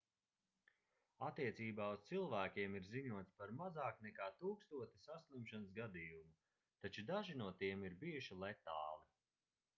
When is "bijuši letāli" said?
8.05-9.11